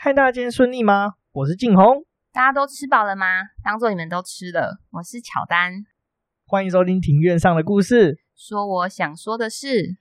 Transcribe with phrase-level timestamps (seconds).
[0.00, 1.14] 嗨，大家今天顺利吗？
[1.32, 2.04] 我是静红。
[2.32, 3.26] 大家都吃饱了吗？
[3.64, 4.78] 当做你们都吃了。
[4.92, 5.86] 我是乔丹。
[6.46, 9.96] 欢迎收听庭院上的故事，说我想说的事。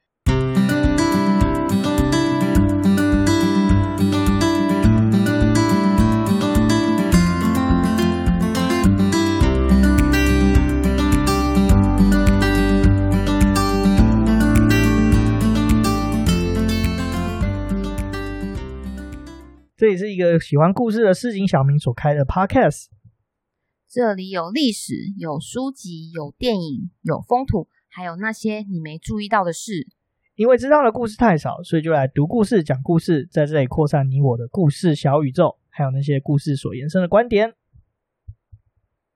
[19.78, 22.88] 这里是一个喜欢故事的市井小民所开的 podcast。
[23.88, 29.88] 这里有历史，有书籍，有电影，有风土，还有那些你没注意到的事。
[30.34, 37.54] 因为知道的故事太少，所以就来读故事、讲故事，在这里扩散你我的故事小宇宙，还有那些故事所延伸的观点。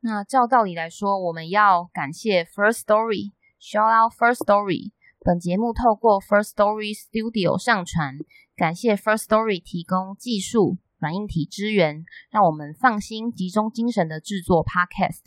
[0.02, 4.92] 那照道理来说，我们要感谢 First Story，shout out First Story。
[5.24, 8.18] 本节目透过 First Story Studio 上传，
[8.62, 15.22] 感谢 First Story 提供技术软硬体支援，让我们放心集中精神的制作 Podcast。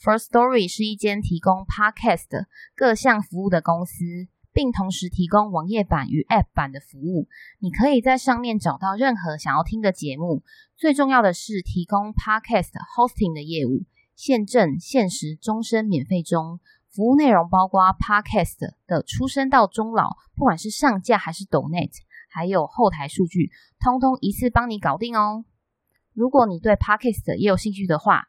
[0.00, 2.46] First Story 是一间提供 Podcast
[2.76, 7.26] 各项服务的公司，并同时提供网页版与 App 版的服务。
[7.58, 10.44] 你可以在上面找到任何想要听的节目。
[10.76, 13.82] 最重要的是，提供 Podcast Hosting 的业务，
[14.14, 16.60] 现正、限时、终身免费中。
[16.88, 21.98] 服务内容包括 Podcast 的出生到终老，不管是上架还是 Donate，
[22.36, 25.46] 还有后台数据，通通一次帮你搞定哦。
[26.12, 28.24] 如果你对 Podcast 也有兴趣的话，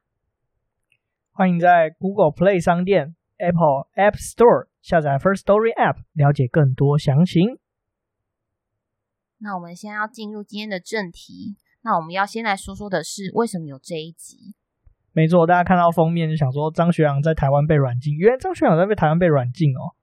[1.34, 7.60] 欢迎在 Google Play 商店、Apple App Store 下载 First Story App，了解更多详情。
[9.40, 14.56] 那我们先要进入今天的正题，那我们要先来说说的是为什么有这一集。
[15.12, 19.97] 没错，大家看到封面就想说张学良在台湾被软禁，原来张学良在被台湾被软禁哦。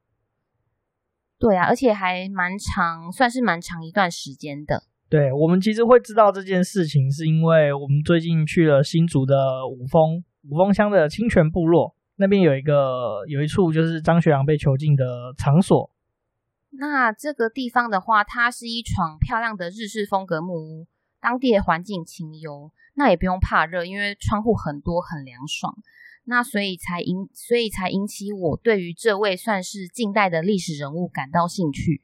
[1.44, 4.82] 对啊，而且还蛮长，算是蛮长一段时间的。
[5.10, 9.36] 对，我们其实会知道这件事情，是因为我们最近去了新竹的
[9.68, 15.90] 五峰五峰乡的清泉部落，那边有一个有一处就是张学良被囚禁的场所。
[16.70, 20.86] 那这个地方的话，它是一幢漂亮的日式风格木屋，
[21.20, 22.72] 当地的环境清幽。
[22.94, 25.76] 那也不用怕热，因为窗户很多，很凉爽。
[26.24, 32.02] 那所以才引，所以才引起我对于这位算是近代的历史人物感到兴趣。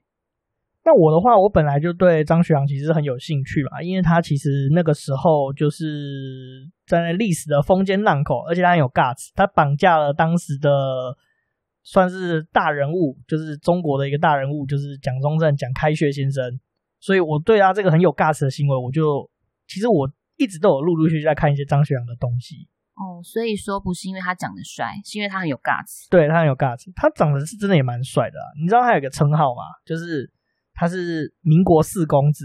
[0.84, 10.70] 那我的话，我本来就对张学良其实很有兴趣嘛，因为他其实那个时候就是在历史的风尖浪口，而且他很有 guts，他绑架了当时的
[11.82, 16.58] 算是大人物，就是中国的一个大人物，就是蒋中正、蒋开穴先生。
[16.98, 19.28] 所以我对他这个很有 guts 的行为，我就
[19.66, 20.10] 其实我。
[20.36, 22.66] 一直都有陆陆续续在看一些张学良的东西
[23.00, 26.06] 哦，所以说不是因为他长得帅，是因为他很有 guts。
[26.10, 28.44] 对，他很有 guts，他长得是真的也蛮帅的啊。
[28.60, 29.62] 你知道他有一个称号吗？
[29.86, 30.30] 就是
[30.74, 32.44] 他是民国四公子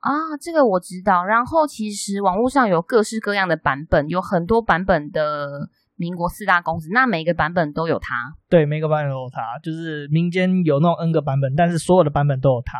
[0.00, 1.22] 啊，这个我知道。
[1.26, 8.34] 然后其实网络上有各式各样的版本，有很多版本的民国四大公子，那每个版本都有他。
[8.48, 12.78] 对，每个版本都有他，就是民间有那种 N 个版本，但是所有的版本都有他。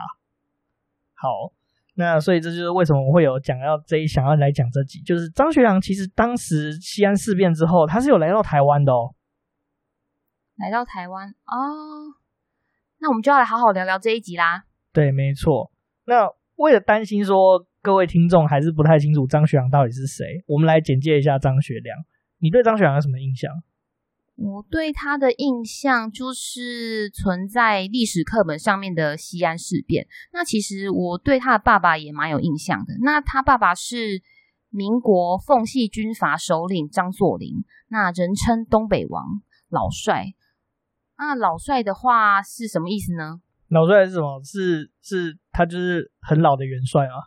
[1.13, 1.53] 好。
[1.99, 9.17] 那所以这就是为什么我会有讲要这一想要来讲这集，就是张学良其实当时西安事变之后，他是有来到台湾的哦。
[10.57, 12.15] 来到台湾哦，
[13.01, 14.63] 那我们就要来好好聊聊这一集啦。
[14.93, 15.73] 对，没错。
[16.05, 21.99] 那为了担心说各位听众还是不太清楚张学良到底是谁，我们来简介一下张学良。
[22.39, 23.51] 你对张学良有什么印象？
[24.41, 30.07] 我对他的印象就是存在历史课本上面的西安事变。
[30.33, 32.95] 那其实我对他的爸爸也蛮有印象的。
[33.01, 34.23] 那他爸爸是
[34.71, 40.27] 民国奉系军阀首领张作霖，那人称东北王老帅。
[41.17, 43.41] 那老帅的话是什么意思呢？
[43.67, 44.41] 老帅是什么？
[44.45, 47.27] 是是，他就是很老的元帅啊？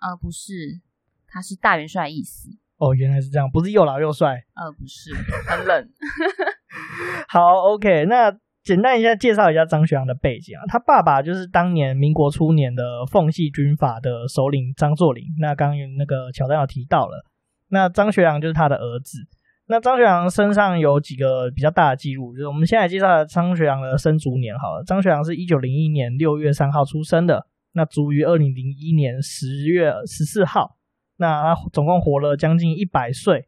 [0.00, 0.80] 呃，不是，
[1.26, 2.50] 他是大元帅的意思。
[2.80, 4.42] 哦，原来是这样，不是又老又帅。
[4.54, 5.12] 呃，不是，
[5.46, 5.88] 很冷。
[7.28, 10.64] 好，OK，那简单一下介绍一下张学良的背景啊。
[10.66, 15.24] 他爸爸就是当年民国初年的奉系军阀的首领张作霖。
[15.38, 17.22] 那刚刚有那个乔丹有提到了，
[17.68, 19.18] 那张学良就是他的儿子。
[19.66, 24.82] 那张学良身上有几个比较大的记录，就是我们现在介绍张学良的生卒年好了。
[24.84, 30.78] 张学良是一九零一年六月三号出生的，那卒于二零零一年十月十四号。
[31.20, 33.46] 那他总共活了将近一百岁。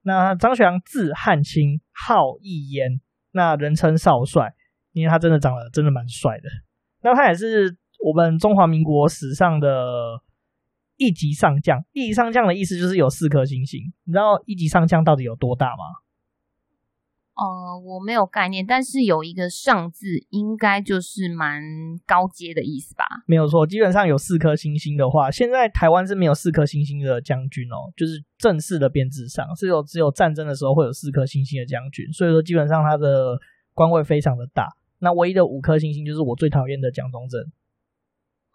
[0.00, 2.98] 那张学良字汉卿，号义淹，
[3.32, 4.54] 那人称少帅，
[4.92, 6.48] 因为他真的长得真的蛮帅的。
[7.02, 10.22] 那他也是我们中华民国史上的
[10.96, 11.84] 一级上将。
[11.92, 13.80] 一级上将的意思就是有四颗星星。
[14.04, 16.03] 你知道一级上将到底有多大吗？
[17.36, 21.60] 呃，我没有概念，但是有一个上字，应该就是蛮
[22.06, 23.04] 高阶的意思吧？
[23.26, 33.36] 没有错，基本上有四颗星星的话，现在台湾是没有四颗星星的将军哦，就是正式的编制上是有只有战争的时候会有四颗星星的将军，所以说基本上他的
[33.72, 34.68] 官位非常的大。
[35.00, 37.40] 那唯一的五颗星星就是我最讨厌的蒋中正。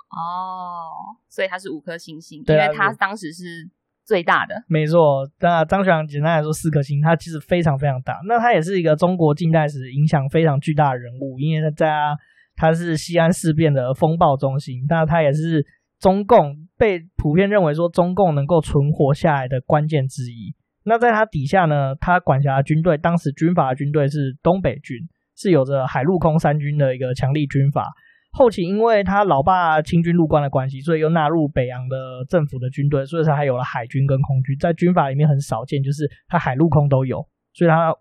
[0.10, 3.70] 哦，所以他是五颗星星，因为他当时是。
[4.10, 8.20] 最大的没错，那张学良简单来说四颗星，他其实非常非常大。
[8.28, 12.18] 那他也是一个中国近代史影响非常巨大的人物，因为他在他
[12.56, 15.64] 他是西安事变的风暴中心，那他也是
[16.00, 20.56] 中共被普遍认为说中共能够存活下来的关键之一。
[20.84, 24.98] 那在他底下呢，他管辖的军队，当时军阀军队是东北军，
[25.38, 27.86] 是有着海陆空三军的一个强力军阀。
[28.32, 37.94] 后期因为他老爸清军入关的关系，所以又纳入北洋的政府的军队，所以他还有了海军跟空军，在军阀里面很少见，就是他海陆空都有，所以他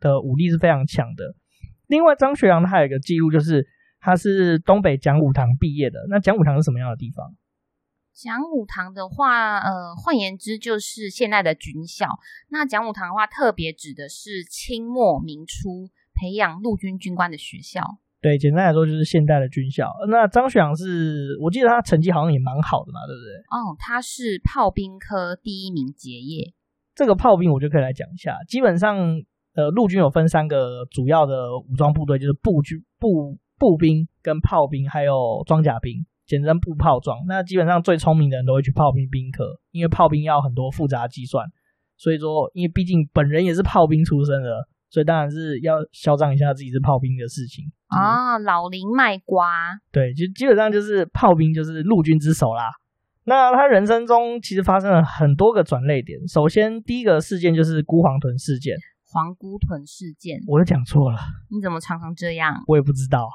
[0.00, 1.34] 的武力是非常强的。
[1.88, 3.66] 另外，张学良他有一个记录，就是
[4.00, 5.98] 他是东北讲武堂毕业的。
[6.08, 7.34] 那讲武堂是什么样的地方？
[8.14, 12.18] 讲武堂的话，呃，换言之就是现在的军校。
[12.48, 17.98] 那讲武堂的话，特别指的是清末民初培养陆军军官的学校。
[18.22, 19.92] 对，简单来说就是现代的军校。
[20.08, 23.34] 那张学良是我记得他成绩好像也蛮好的嘛，对不对？
[23.50, 26.54] 哦，他是炮兵科第一名结业。
[26.94, 28.38] 这个炮兵我就可以来讲一下。
[28.46, 28.96] 基本上，
[29.56, 37.18] 呃，陆军有分三个主要的武装部队，就是步军、步步兵跟炮兵，还有装甲兵，简称步炮装。
[37.26, 41.44] 那基本上最聪明的人都会去炮兵兵科，因为炮兵要很多复杂计算。
[41.96, 44.68] 所以说，因为毕竟本人也是炮兵出身的。
[44.92, 49.48] 所以当然是要嚣张一下自己是炮兵的事情啊，老林卖瓜。
[49.90, 52.70] 对，就基本上就是炮兵就是陆军之首啦。
[53.24, 56.28] 那他人生中其实发生了很多个转捩点。
[56.28, 58.76] 首先第一个事件就是孤黄屯事件。
[59.10, 61.18] 黄姑屯事件，我又讲错了。
[61.50, 62.62] 你怎么常常这样？
[62.66, 63.26] 我也不知道。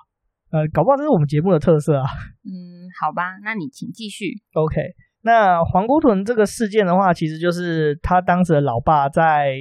[0.51, 2.05] 呃，搞不好这是我们节目的特色啊。
[2.45, 4.25] 嗯，好吧，那你请继续。
[4.53, 4.75] OK，
[5.21, 9.57] 那黄姑屯这个事件的话，其实就是他当时的老爸在。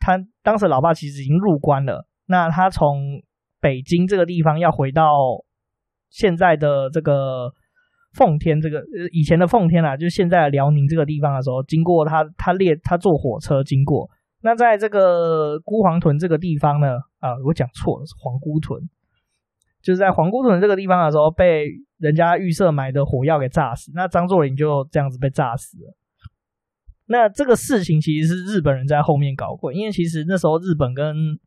[0.00, 3.20] 他当时老爸其实已经入关了，那他从
[3.60, 5.04] 北京这个地方要回到
[6.10, 7.52] 现在的这个
[8.14, 14.08] 奉天，这个呃以前的奉天啊，就现在的辽宁这个地方的时候，经过他他列他坐火车经过，
[14.42, 18.80] 那在这个孤黄屯这个地方呢，啊我讲错了，是黄姑屯，
[19.82, 21.68] 就是在黄姑屯这个地方的时候，被
[21.98, 25.94] 人家预设埋的火药给炸死，那张作霖就这样子被炸死了。
[27.10, 31.38] 那这个事情其实是日本人在后面搞鬼，因为其实那时候日本跟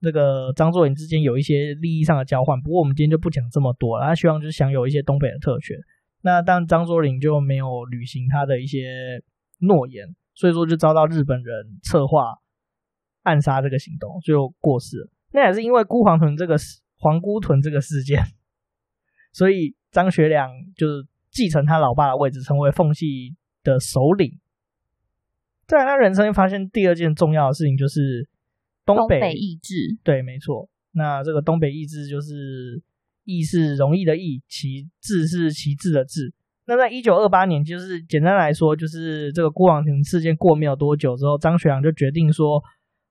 [0.00, 2.60] 那个张作霖之间有一些利益上的交换。
[2.60, 5.76] 不过我们今天就不讲这么多了，他希望就是享有一些东北的特权。
[6.22, 9.22] 那但张作霖就没有履行他的一些
[9.60, 12.34] 诺言，所以说就遭到日本人策划
[13.22, 15.08] 暗杀这个行动，就过世了。
[15.32, 16.56] 那也是因为孤黄屯这个
[16.98, 18.20] 黄姑屯这个事件，
[19.32, 24.40] 所以张学良就是继承他老爸的位置，成为奉系的首领。
[25.66, 28.28] 在他人生发现第二件重要的事情就是
[28.84, 29.74] 东北易帜。
[30.02, 30.68] 对，没错。
[30.92, 32.82] 那这个东北易帜就是
[33.24, 36.32] 易是容易的易，其帜是其帜的帜。
[36.66, 42.62] 那在一九二八年，就是简单来说，就是这个辜黄屯事件过没有多久之后，张学良就决定说，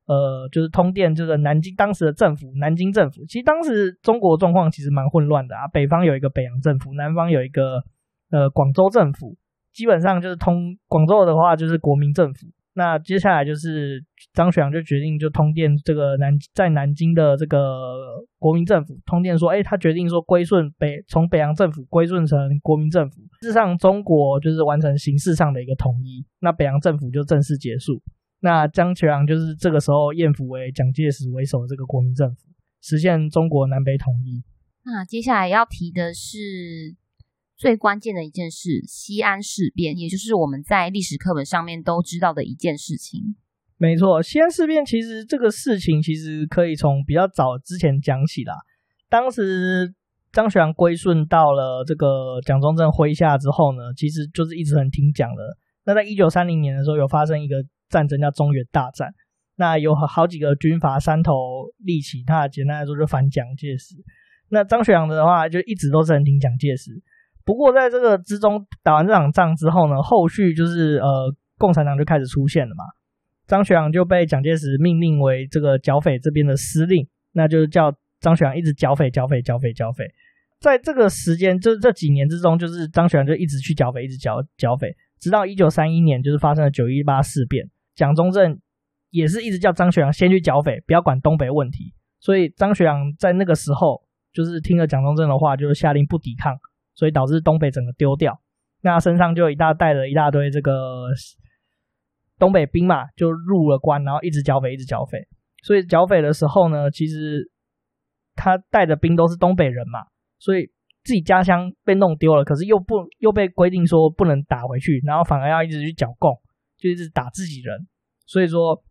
[0.06, 3.25] 呃，就是通电这个南京当时的政府，南京政府。
[3.25, 7.83] 其实当时中国状况其实蛮混乱的啊，北方有一个北洋政府，南方有一个
[8.31, 9.35] 呃广州政府。
[9.73, 12.47] 基本上就是通广州的话，就是国民政府。
[12.75, 14.03] 那接下来就是
[14.33, 17.59] 张学良就决定就通电这个南在南京的这个
[18.39, 23.21] 国民政府通电说，哎，他决定说归顺北从北洋政府归顺成国民政府。
[23.42, 28.01] 事实上，中国就是完成形式上的一个统一，那北洋政府就正式结束。
[28.39, 32.47] 那张学良就是这个时候艳福为蒋介石为首的这个国民政府，
[32.81, 34.44] 实现中国南北统一。
[34.83, 36.95] 那接下来要提的是。
[37.63, 43.37] 最关键的一件事，西安事变，也就是我们在历史课本上面都知道的一件事情。
[43.77, 48.53] 没错，西安事变其实这个事情其实可以从比较早之前讲起啦。
[49.07, 49.93] 当时
[50.33, 55.55] 张学良归顺到了这个蒋中正麾下之后呢，其实就是一直很听讲的。
[55.85, 59.13] 那在一九三零年的时候，有发生一个战争叫中原大战，
[59.55, 61.31] 那有好几个军阀山头
[61.77, 63.95] 立起，那简单来说就反蒋介石。
[64.49, 67.01] 那张学良的话就一直都是很听蒋介石。
[67.45, 72.83] 不过，在这个之中打完这场仗之后呢，后续就是呃，共产党就开始出现了嘛。
[73.45, 80.06] 张学良就被蒋介石命令为这个剿匪这边的司令，那就叫张学良一直剿匪、剿匪、剿匪、剿匪。
[80.62, 88.57] 在这个时间，就是这几年之中，就是张学良就一直去剿匪，一直剿剿匪，直到一九三一年，就是发生了九一八事变，蒋中正
[89.09, 91.94] 也是一直叫张学良先去剿匪，不要管东北问题。
[92.21, 96.56] 所以张学良在那个时候就是听了蒋中正的话，就是下令不抵抗，
[96.95, 98.40] 所以导致东北整个丢掉。
[98.81, 101.07] 那身上就一大带了一大堆这个
[102.38, 105.28] 东北兵嘛，就入了关，然后一直剿匪，一直剿匪。
[105.64, 107.50] 所以剿匪的时候呢，其实
[108.35, 110.00] 他带的兵都是东北人嘛，
[110.38, 110.69] 所以
[111.04, 116.33] 自己家乡被弄丢了，可是又不又被规定说不能打回去，然后反而要一直去剿共，
[116.78, 117.88] 就一直打自己人，
[118.26, 118.83] 所以说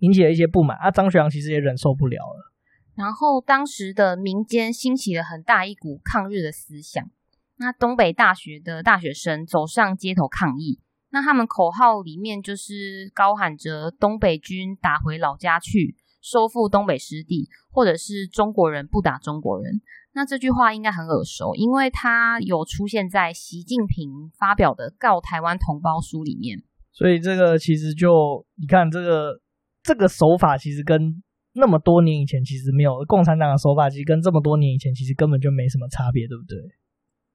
[0.00, 0.90] 引起了一些不满啊。
[0.90, 2.52] 张学良其实也忍受不了了。
[2.94, 7.10] 然后当时的民间兴起了很大一股抗日的思想，
[7.56, 10.80] 那东北大学的大学生走上街头抗议。
[11.10, 19.80] 那他们口号里面就是高喊着“东北军打回老家去，收复东北失地”，或者是“中国人不打中国人”。
[20.12, 26.62] 那这句话应该很耳熟，因为它有出现在习近平发表的《告台湾同胞书》里面。
[26.92, 29.40] 所以这个其实就你看，这个
[29.82, 36.58] 这个手法其实跟那么多年以前其实没有共产党的手法，其实跟这么多年以前其实根本就没什么差别，对不对？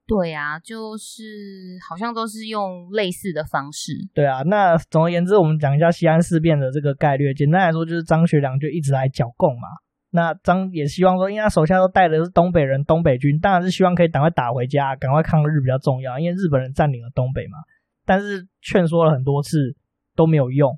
[0.10, 3.94] 对啊，就是好像都是用类似的方式。
[4.12, 7.32] 对啊，那总而言之，我们讲一下西安事变的这个概略。
[7.32, 9.68] 简单来说，就是张学良就一直来剿共嘛。
[10.10, 16.18] 那张也希望说，因为他手下都带的是东北人、东北军，当然是希望可以赶快打回家，赶快抗日比较重要。
[16.18, 17.60] 因为日本人占领了东北嘛。
[18.04, 19.76] 但是劝说了很多次
[20.16, 20.76] 都没有用，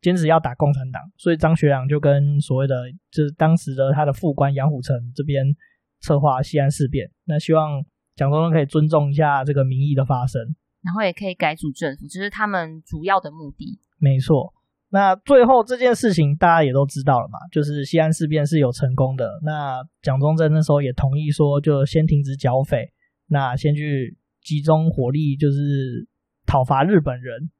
[0.00, 1.00] 坚持要打共产党。
[1.16, 2.74] 所以张学良就跟所谓的
[3.12, 5.46] 就是当时的他的副官杨虎城这边
[6.00, 7.84] 策划西安事变，那希望。
[8.22, 10.40] 蒋中正可以尊重一下这个民意的发生，
[10.80, 13.80] 然后也可以改组政府，这是他们主要的目的。
[13.98, 14.54] 没错，
[14.90, 19.40] 那最后这件事情大家也都知道了嘛，就是西安事变是有成功的。
[19.42, 22.92] 那蒋中正那时候也同意说，就先停止剿匪，
[23.26, 26.06] 那先去集中火力，就是
[26.46, 27.50] 讨伐日本人。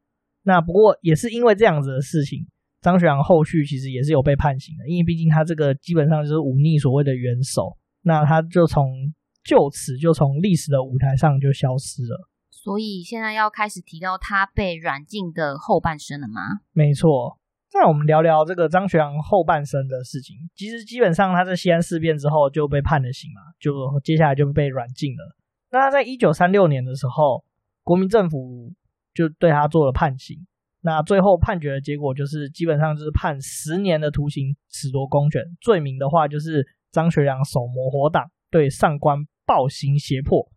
[0.44, 2.46] 那不过也是因为这样子的事情，
[2.80, 9.12] 张学良后续其实也是有被判刑的，因为毕竟他这个基本上就是忤逆所谓的元首，那他就从。
[9.44, 16.60] 就此就从历史的舞台上就消失了，所以现在要开始提到他被软禁的后半生了吗？
[16.72, 17.38] 没错，
[17.74, 20.36] 那我们聊聊这个张学良后半生的事情。
[20.54, 25.36] 其实基本上他在西安事变之后就被判了刑嘛，就接下来就被软禁了。
[25.70, 27.44] 那他在一九三六年的时候，
[27.82, 28.72] 国民政府
[29.12, 30.36] 就对他做了判刑。
[30.82, 35.42] 那最后判决的结果就是基本上就是判十年的徒刑，褫夺公权。
[35.60, 39.18] 罪名的话就是张学良手谋活党，对上官。
[39.44, 40.50] 暴行胁迫，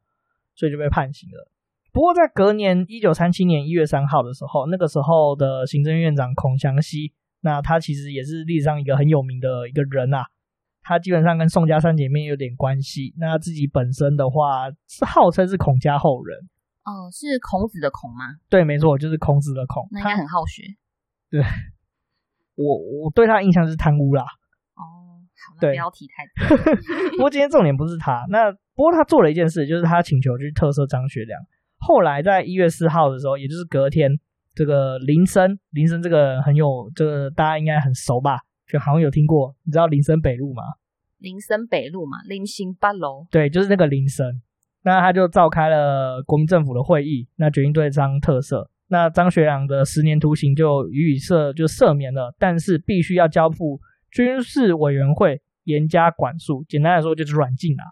[0.55, 1.49] 所以就被判刑了。
[1.91, 10.25] 不过在隔年一九三七年一月三号的时候，那个时候的行政院长孔祥熙，那他其实也是历史上一个很有名的一个人啊。
[10.81, 13.13] 他基本上跟宋家三姐妹有点关系。
[13.17, 16.37] 那他自己本身的话是号称是孔家后人。
[16.83, 18.35] 哦，是孔子的孔吗？
[18.49, 19.87] 对，没错，就是孔子的孔。
[19.91, 20.63] 那应该很好学。
[21.31, 21.41] 对，
[22.55, 24.25] 我我对他的印象是贪污啦。
[25.59, 26.57] 对，不要提太多。
[27.15, 28.25] 不过今天重点不是他。
[28.29, 31.39] 那不过他做了一件事，就是他请求去特赦张学良。
[31.77, 34.11] 后来在一月四号的时候，也就是隔天，
[34.53, 38.39] 这个林森，林森这个很有，这个大家应该很熟吧？
[38.67, 39.55] 就好像有听过。
[39.63, 40.63] 你知道林森北路吗？
[41.19, 43.25] 林森北路嘛，林森八楼。
[43.31, 44.41] 对，就是那个林森。
[44.83, 48.67] 那他就召开了国民政府的会议，那决定对张特赦。
[48.87, 53.79] 那张学良的十年徒刑就予以赦，就赦免了，但是必须要交付。
[54.11, 57.83] 军事委员会严加管束，简单来说就是软禁啦。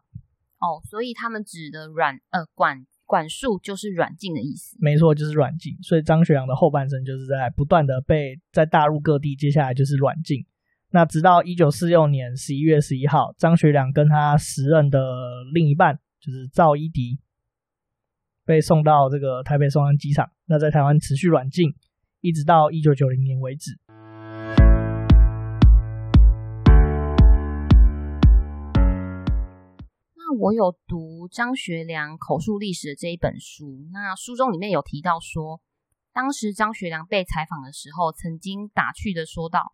[0.63, 4.77] 哦，所以他们指的软呃管管束就是软禁的意思。
[4.79, 5.77] 没错，就是软禁。
[5.83, 10.45] 所以张学良的后半生就是在不断的被在大陆各地，接下来就是软禁。
[10.91, 17.19] 那直到一九四六年十一月十一号，张学良跟他时任的另一半就是赵一荻
[18.45, 21.73] 被送到这个台北松山机场，那在台湾持续软禁，
[22.21, 23.79] 一直到一九九零年为止。
[30.33, 35.61] 我有读张学良口述历史的这一本书，那书中里面有提到说，
[36.13, 39.73] 当时张学良被采访的时候，曾经打趣的说道：“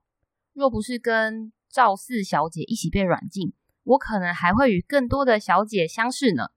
[0.54, 6.50] 若不是跟赵四小姐一起被软禁，我可能还会与更多的小姐相识呢。”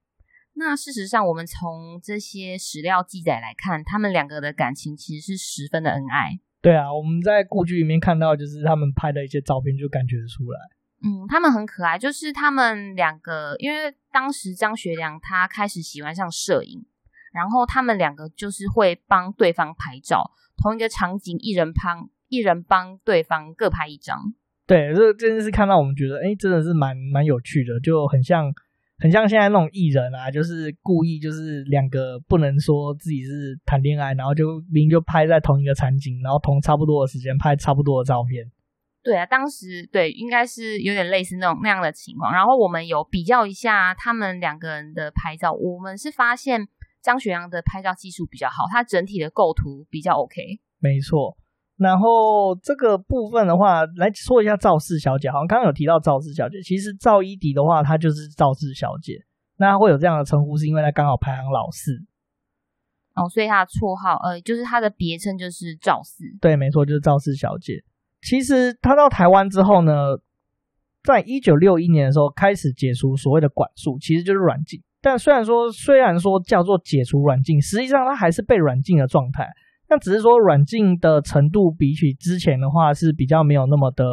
[0.55, 6.39] 那事实上，我们从这些史料记载来看，他们两个的感情其实是十分的恩爱。
[6.61, 10.61] 对啊，我们在故居里面看到，就是他们拍的一些照片，就感觉出来。
[11.05, 16.85] 嗯，他们很可爱，就是他们两个，因为当时张学良他开始喜欢上摄影，
[17.33, 24.33] 然后他们两个就是会帮对方拍照，同一个场景，一人帮一人帮对方各拍一张。
[24.65, 28.55] 对，这这件事看到我们觉得，哎，真的是蛮蛮有趣的，就很像
[28.99, 38.49] 很像现在那种艺人啊，就是故意就是两个不能说自己是谈恋爱，然后就明明就拍在同一个场景，然后同差不多的时间拍差不多的照片。
[39.03, 42.33] 对啊，当时对应该是有点类似那种那样的情况。
[42.33, 46.69] 然后我们有比较一下他们两个人的拍照，我们是发现
[47.01, 50.61] 张学良的拍照技术比较好，他整体的构图比较 OK。
[50.79, 51.37] 没错。
[51.79, 55.29] 然后这个部分的话，来说一下赵四小姐。
[55.29, 59.25] 好像刚刚有提到赵四小姐，其实赵一迪的话，她就是赵四小姐。
[59.57, 62.05] 那她会有这样的称呼，是因为她刚好排行老四。
[63.17, 66.25] 哦，所以她的绰号，呃，就是她的别称就是赵四。
[66.41, 67.83] 对，没错，就是赵四小姐。
[68.23, 69.93] 其实他到台湾之后呢，
[71.03, 74.81] 在一九六一年的时候开始解除所谓的管束，其实就是软禁。
[75.01, 79.49] 但虽然说，虽然说叫做解除软禁，实际上他还是被软禁的状态。
[79.89, 84.05] 那只是说软禁的程度比起之前的话是比较没有那么的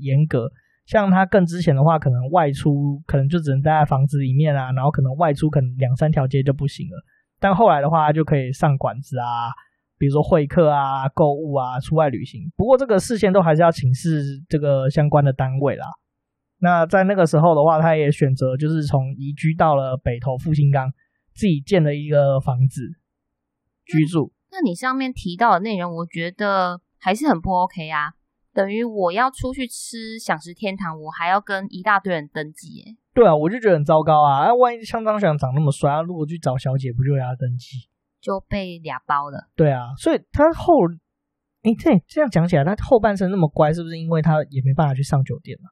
[0.00, 0.50] 严格，
[0.86, 6.96] 像他更之前的话，可能外出可能就只能待在房子里面啊，然后可能外出可能两三条街就不行了。
[7.38, 9.52] 但后来的话，就可以上馆子啊，
[9.98, 12.50] 比如说会客啊、购物啊、出外旅行。
[12.56, 15.86] 不过这个事先都还是要请示这个相关的单位啦。
[16.60, 20.90] 那在那个时候的话，他也选择就是从移居到了北投复兴岗，
[21.34, 22.82] 自己建了一个房子
[23.84, 24.32] 居住。
[24.50, 28.12] 那你上面提到的内容，我觉得还是很不 OK 啊！
[28.54, 32.96] 等于我要出去吃享食天堂，我还要跟一大堆人登记耶。
[33.14, 34.46] 对啊，我就觉得很糟糕啊！
[34.46, 37.88] 啊，万一像张学良长那么帅，啊，如果去找小姐，不就要登记？
[38.20, 39.48] 就被俩包了。
[39.56, 40.74] 对啊，所以他后，
[41.62, 45.70] 哎，这这样讲起来，他后半生那么乖，是不是因为他也没办法去上酒店了？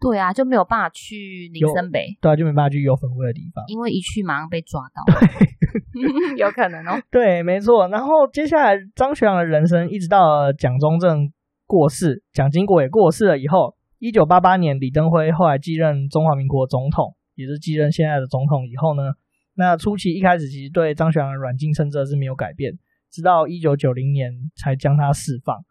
[0.00, 2.08] 对啊，就没有办法去林森北。
[2.20, 5.02] 对啊，就没办法去有粉味的地方，因为一去马上被抓到。
[5.06, 5.54] 对。
[6.36, 7.88] 有可能哦，对，没错。
[7.88, 11.32] 然后接下来张学良的人生，一直到蒋中正
[11.66, 19.02] 过世，蒋经国也过世了以后，一九八八年李登辉后来继任中华民国总统，也是继任现在的总统以后呢，
[19.54, 22.78] 那初期一开始其实对张学良的软禁政策是没有改变，
[23.10, 25.64] 直到一九九零年才将他释放。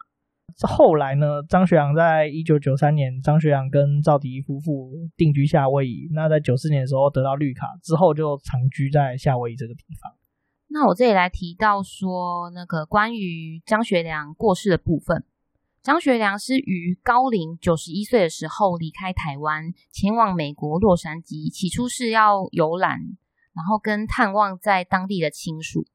[0.68, 6.08] 后来呢，张学良在一九九三年，张学良跟赵迪夫妇定居夏威夷。
[6.12, 10.14] 那在九四年的时候得到绿卡之后，就长居在夏威夷这个地方。
[10.68, 15.24] 那我这里来提到说，那个关于张学良过世的部分，
[15.82, 21.52] 张学良是于高龄九十一岁的时候离开台湾，前往美国洛杉矶。
[21.52, 23.00] 起初是要游览，
[23.54, 25.86] 然后跟探望在当地的亲属。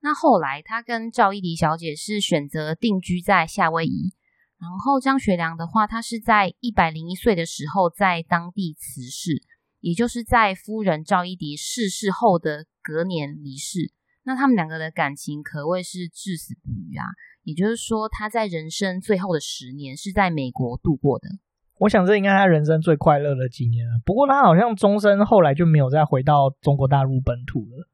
[0.00, 4.14] 那后来，他跟赵一迪小姐是选择定居在夏威夷。
[4.58, 9.42] 然后张学良的话，他是在一百零一岁的时候在当地辞世，
[9.80, 13.92] 也就是在夫人赵一迪逝世后的隔年离世。
[14.22, 17.04] 那他们两个的感情可谓是至死不渝啊。
[17.42, 21.28] 也就是说，他在人生最后的十年是在美国度过的。
[21.78, 24.00] 我想这应该他人生最快乐的几年了。
[24.04, 27.88] 不过他好像终身后来就没有再回到中国大陆本土了。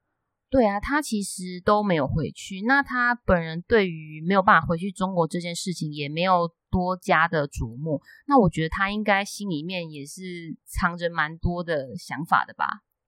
[0.48, 2.62] 对啊，他其实都没有回去。
[2.66, 7.98] 那他本人对于没有办法回去中国这件事情，也没有多加的琢磨。
[8.28, 12.66] 那我觉得他应该心里面也是藏着蛮多的想法的吧。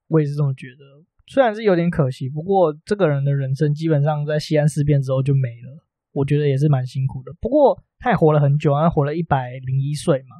[0.08, 5.84] 我也是这么觉得，虽然是有点可惜，不过这个人的人生基本上在西安事变之后就没了。
[6.12, 7.32] 我觉得也是蛮辛苦的。
[7.40, 10.37] 不过他也活了很久，他活了一百零一岁嘛。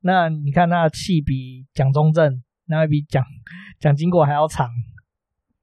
[0.00, 3.24] 那你看他的气比蒋中正，那比蒋
[3.80, 4.68] 蒋经国还要长。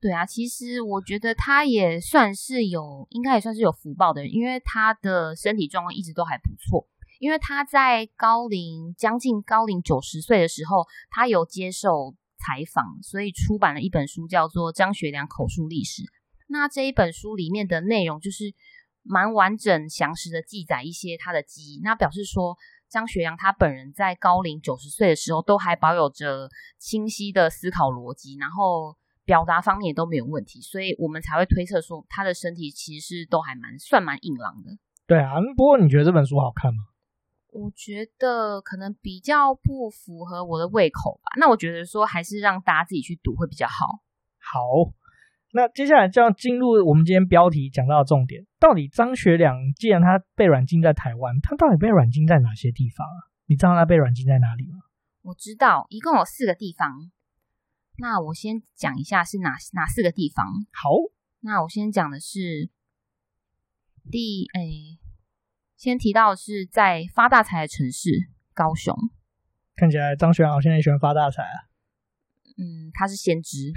[0.02, 6.88] 对啊，其实我觉得他也算是有，应该也算是有福报的人，因为他的身体状况一直都还不错。
[7.18, 16.04] 因为他在高龄将近高龄九十岁的时候，他有接受采访，所以出版了一本书，叫做《张学良口述历史》。
[16.48, 18.54] 那这一本书里面的内容就是
[19.02, 21.80] 蛮完整、详实的记载一些他的记忆。
[21.82, 22.58] 那表示说，
[22.96, 28.98] 张学良他本人在高龄九十岁的时候，都还保有着清晰的思考逻辑，然后。
[29.28, 34.78] 表达方面也都没有问题，所以我们才会推测说他的身体其实是都还蛮算蛮硬朗的。
[35.08, 36.84] 对啊，不过你觉得这本书好看吗？
[37.50, 41.32] 我觉得可能比较不符合我的胃口吧。
[41.40, 44.04] 那我觉得说还是让大家自己去读会比较好。
[44.38, 44.62] 好，
[45.56, 48.46] 那接下来就要进入我们今天标题讲到的重点。
[48.60, 53.32] 到底张学良既然他被软禁在台湾，他到底被软禁在哪些地方啊？
[53.46, 54.80] 你知道他被软禁在哪里吗？
[55.22, 57.10] 我知道，一共有四个地方。
[58.00, 60.46] 那我先讲一下是哪哪四个地方。
[60.74, 60.90] 好，
[61.40, 62.70] 那我先讲的是
[64.12, 65.00] 第诶，
[65.78, 68.94] 先提到是在发大财的城市高雄。
[69.78, 71.72] 看起来张学良好像也喜欢发大财啊。
[72.58, 73.72] 嗯，他是先知。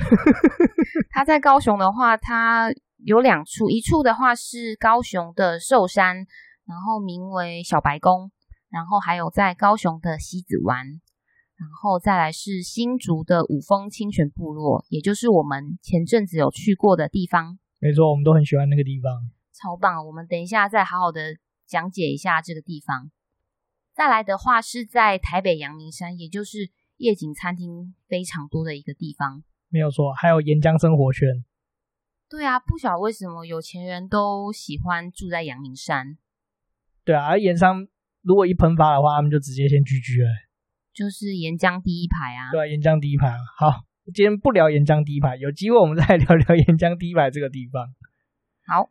[1.10, 2.72] 他在高雄的话，他
[3.04, 6.16] 有两处，一处的话是高雄的寿山，
[6.66, 8.30] 然后名为小白宫，
[8.70, 11.00] 然后还有在高雄的西子湾。
[11.58, 17.58] 然后再来是新竹的五峰清泉部落，也就是我们前阵子有去过的地方。
[17.80, 19.10] 没错，我们都很喜欢那个地方，
[19.52, 20.06] 超棒。
[20.06, 21.34] 我们等一下再好好的
[21.66, 23.10] 讲解一下这个地方。
[23.92, 29.42] 再来的话是在台北阳明山，也就是夜景餐厅非常多的一个地方。
[29.70, 31.44] 没有错，还有岩浆生活圈。
[32.28, 36.18] 对啊，不晓得为什么有钱人都喜欢住在阳明山。
[37.04, 37.86] 对啊，而岩商
[38.22, 40.28] 如果一喷发的话，他们就直接先聚居了。
[40.92, 43.30] 就是岩浆第一排啊，对啊，岩浆第一排。
[43.58, 47.86] 好，今天不聊岩浆第一排，有机会我们再聊聊岩浆第一排这个地方。
[48.66, 48.90] 好，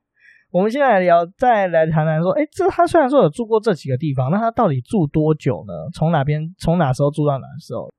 [0.50, 5.74] 我们现在聊，再来谈谈说，哎，这他虽然说有住过这几个地方，那他到底住多久呢？
[5.94, 7.92] 从哪边，从哪时候住到哪时候？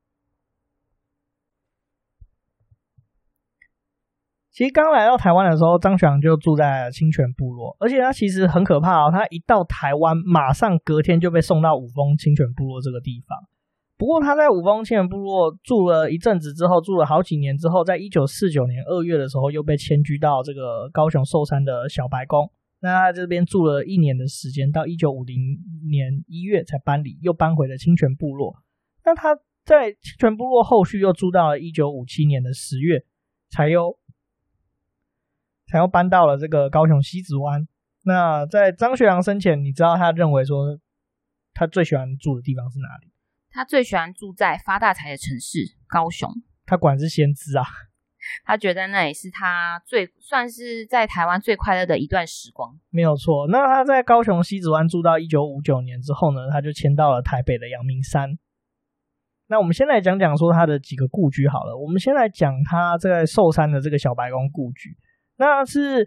[4.59, 13.38] 其实刚来到台湾的时候，张学良就住在清泉部落，而且他其实很可怕哦，他一到台湾，马上隔天就被送到五峰清泉部落这个地方。
[13.97, 22.51] 不过他在五峰清泉部落住了一阵子之后，住了好几年之后，在一九四九年二月的时候，又被迁居到这个高雄寿山的小白宫。
[22.81, 25.37] 那他这边住了一年的时间，到一九五零
[25.88, 28.57] 年一月才搬离，又搬回了清泉部落。
[29.05, 33.05] 那他在清泉部落后续又住到了一九五七年的十月，
[33.51, 33.97] 才又
[35.68, 37.66] 才又搬到了这个高雄西子湾。
[38.04, 40.78] 那在张学良生前，你知道他认为说
[41.52, 43.12] 他最喜欢住的地方是哪里？
[43.50, 46.31] 他最喜欢住在发大财的城市高雄，
[46.64, 47.64] 他果然是先知啊！
[48.44, 52.78] 他觉得那也是他最算是在台湾最快乐的一段时光。
[52.90, 53.46] 没有错。
[53.48, 58.38] 那他在高雄西子湾住到一九五九年之后呢，他就迁到了台北的阳明山。
[59.46, 61.76] 那我们先来讲讲说他的几个故居好了。
[61.76, 64.94] 我们先来讲他在寿山的这个小白宫故居，
[65.38, 66.07] 那是。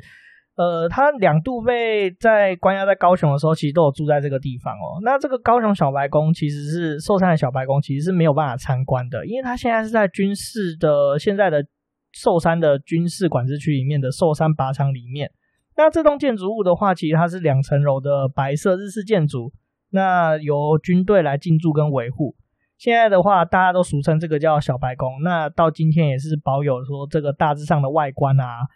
[0.58, 5.00] 呃，他两度被在关押在高雄的时候，其实都有住在这个地方哦。
[5.02, 11.64] 那这个高雄小白宫其实是寿山的小白宫，其实是没有办法参观的，因为它现在是在军事的现在的
[12.12, 15.32] 寿山的军事管制区里面的寿山靶场里面。
[15.78, 19.52] 那这栋建筑物的话，其实它是两层楼的白色日式建筑，
[19.92, 22.36] 那由军队来进驻跟维护。
[22.78, 25.24] 现在的话，大家都俗称这个叫小白宫。
[25.24, 28.68] 那到今天也是保有说这个大致上的外观啊。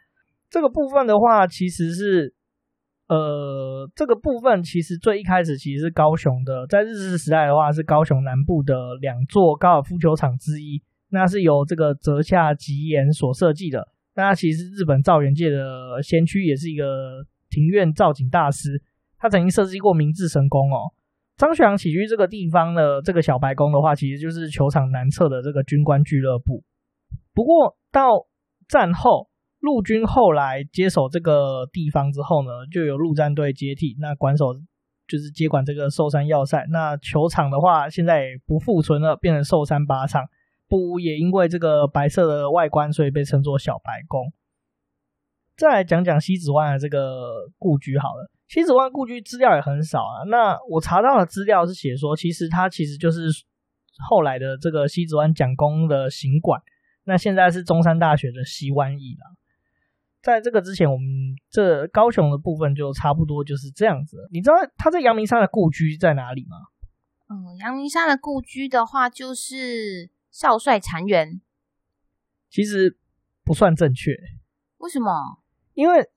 [0.55, 2.33] 这个部分的话，其实是，
[3.09, 13.85] 呃，这个部分其实最一开始其实是高雄的，在日治时代的话是高雄南部的两座高尔夫球场之一，那是由这个泽下吉彦所设计的。
[14.15, 18.81] 那他其实日本造园界的先驱，也是一个庭院造景大师，
[19.17, 20.93] 他曾经设计过明治神宫哦。
[21.35, 26.63] 张学良起居这个地方的这个小白宫的话，其实就是球场南侧的这个军官俱乐部。
[27.33, 28.25] 不过到
[28.69, 29.27] 战后。
[29.65, 34.53] 陆军后来接手这个地方之后呢，就由陆战队接替，那管手
[35.07, 36.63] 就是接管这个寿山要塞。
[36.69, 40.23] 那球场的话，现在不复存了，变成寿山靶场。
[40.67, 44.31] 不也因为这个白色的外观，所以被称作小白宫。
[45.55, 50.23] 再来讲讲西子湾的这个故居好了，西子湾故居资料也很少啊。
[50.27, 53.29] 那我查到的资料是写说，其实它其实就是
[54.09, 56.59] 后来的这个西子湾蒋公的行馆，
[57.05, 59.35] 那现在是中山大学的西湾艺廊。
[60.25, 61.07] 在这个之前，我们
[61.51, 64.27] 这高雄的部分就差不多就是这样子。
[64.31, 66.57] 你知道他在阳明山的故居在哪里吗？
[67.29, 71.39] 嗯，阳明山的故居的话，就是少帅禅园。
[72.49, 72.97] 其实
[73.43, 74.13] 不算正确。
[74.77, 75.11] 为什么？
[75.75, 76.09] 因为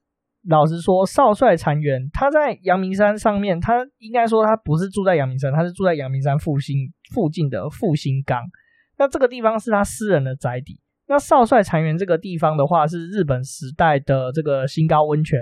[0.47, 8.41] 老实说，少帅禅园他在阳明山上面，他应该说他不是住在阳明山，他是住在阳明山复兴附近的复兴岗。
[8.97, 10.79] 那这个地方是他私人的宅邸。
[11.09, 15.39] 那少帅残垣这个地方的话，是日本时代的这个新高温泉，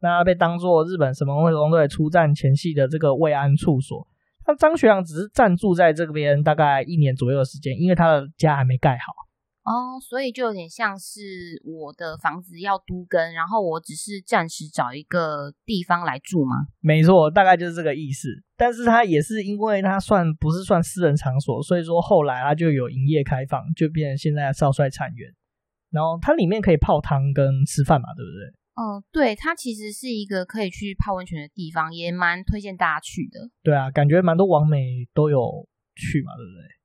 [0.00, 4.06] 那被当做日本神风特攻队出战前夕的这个慰安处所。
[4.46, 9.27] 那张学良只是暂住在这边大概一年左右的时间，因为他的家还没盖好。
[9.68, 16.56] 哦，所以就有点像是我的房子要都更，然后我只是暂时找一个地方来住吗？
[16.80, 18.28] 没错，大概就是这个意思。
[18.56, 25.30] 但是它也是因为它算不是算私人场所，所以说后来它就有营业开放，就变成现在的少帅产园。
[25.90, 28.58] 然后它里面可以泡汤跟吃饭嘛，对不对？
[28.80, 33.50] 嗯，对，它其实是一个可以去泡温泉的地方，也蛮推荐大家去的。
[33.62, 36.77] 对啊，感觉蛮多网美都有去嘛，对不对？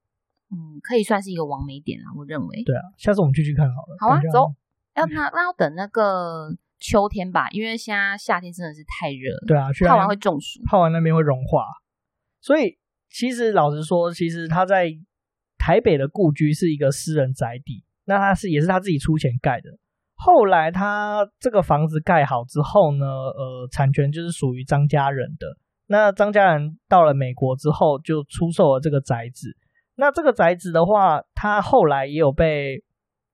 [0.54, 2.64] 嗯，可以算是一个完美点啊，我认为。
[2.64, 3.98] 对啊，下次我们继续看好了。
[4.00, 4.54] 好啊，走。
[4.96, 9.44] 要那那要等那个秋天吧，因为现在夏天真的是太热了。
[9.48, 11.66] 对啊，泡完会中暑，泡完那边会融化。
[12.40, 12.78] 所以
[13.10, 14.94] 其实老实说，其实他在
[15.58, 19.70] 台北的故居是一个私人宅邸，那他是也是他自己出钱盖的。
[20.16, 25.58] 后来他这个房子盖好之后呢，呃，产权就是属于张家人的。
[25.88, 29.58] 那张家人到了美国之后，就出售了这个宅子。
[29.96, 32.84] 那这个宅子的话，它后来也有被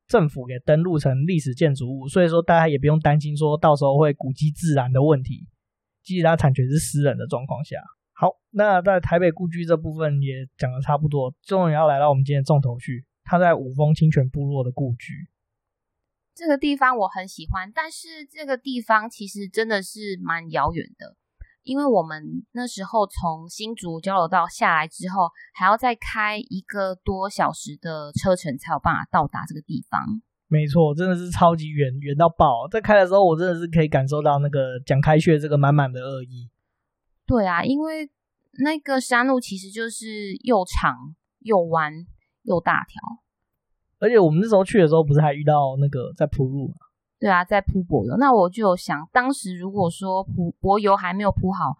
[0.08, 5.48] 政府给登录成历史建筑物，所以说大家也不用担心说到时候会古迹自燃的问题。
[6.02, 7.78] 即使它产权是私人的状况下，
[8.14, 15.30] 好，那在台北故居这部分也讲的差不多，终于要来到我们今天重头戏，它在五峰清泉部落的故居。
[16.34, 21.16] 这个地方我很喜欢，但是这个地方其实真的是蛮遥远的，
[21.70, 30.02] 因为我们那时候从新竹交流道下来之后，还要再开一个多小时的车程才有办法到达这个地方。
[30.48, 32.68] 没错，真的是超级远，远到爆。
[32.72, 36.50] 在开的时候，我真的是可以感受到那个蒋开穴这个满满的恶意。
[37.28, 38.10] 对啊，因为
[38.64, 40.98] 那个山路其实就是又长
[41.42, 41.94] 又弯
[42.42, 43.00] 又大条。
[44.00, 46.76] 而且我们那时候去的时候，不是还遇到那个在铺路吗？
[47.20, 48.16] 对啊，在铺柏油。
[48.18, 51.76] 那我就想，当时如果说铺柏油还没有铺好，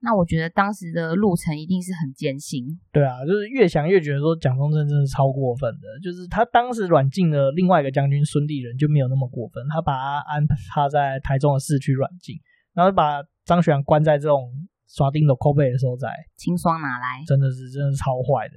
[0.00, 2.78] 那我觉得当时的路程一定是很艰辛。
[2.92, 5.86] 对啊，就是越想越觉得说蒋中正真的是超过分的。
[6.02, 9.64] 就是他当时软禁了另外一个将军孙立人，就没有那么过分。
[9.70, 10.56] 他把他安排
[10.90, 12.36] 在台中的市区软禁，
[12.74, 14.50] 然后把张学良关在这种
[14.88, 17.22] 刷钉的扣背的所在，清霜哪来？
[17.26, 18.54] 真的是真的是超坏的。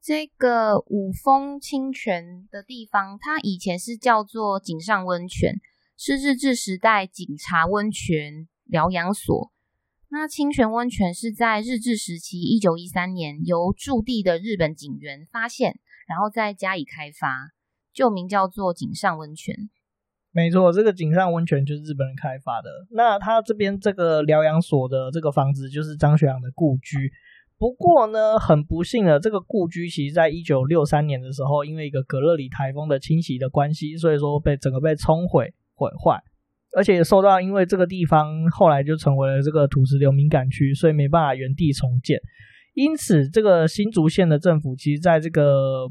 [0.00, 5.60] 这个五峰清泉的地方，它以前是叫做井上温泉，
[5.96, 9.50] 是日治时代警察温泉疗养所。
[10.10, 17.50] 那清泉温泉是在日治时期，一九一三年由驻地的日本警员发现，然后再加以开发，
[17.92, 19.68] 旧名叫做井上温泉。
[20.30, 22.70] 没错，这个井上温泉就是日本人开发的。
[22.90, 27.12] 那他这边这个疗养所的这个房子，就是张学良的故居。
[27.58, 36.22] 不过呢，很不幸的，这个故居其实在一九六三年的时候，因为一个格勒里台风的侵袭的关系，所以说被整个被冲毁毁坏，
[36.76, 42.20] 而且受到因为这个地方后来就成为了这个土石流敏感区，所以没办法原地重建。
[42.74, 45.90] 因此，这个新竹县的政府其实在这个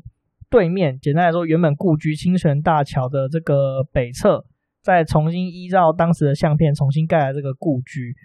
[0.50, 4.46] 对面，简单来说，原本故居清泉大桥的这个北侧，
[4.82, 8.16] 再重新依照当时的相片重新盖了这个故居。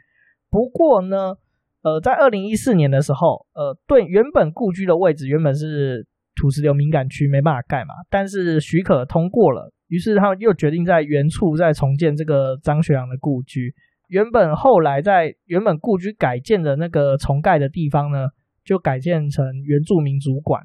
[0.49, 1.35] 不过呢，
[1.83, 13.75] 呃，在二零一四年的时候，呃，对原本故居的位置原本是土石流敏感区，没办法盖嘛，但是许可通过了，于是他们又决定在原处再重建这个张学良的故居。
[14.07, 18.29] 原本后来在原本故居改建的那个重盖的地方呢，
[18.65, 20.63] 就改建成原住民族馆。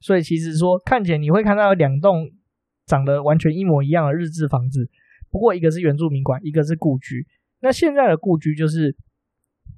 [0.00, 2.30] 所以其实说看起来你会看到两栋
[2.86, 4.88] 长得完全一模一样的日治房子，
[5.30, 7.26] 不过一个是原住民馆，一个是故居。
[7.60, 8.96] 那现在的故居就是。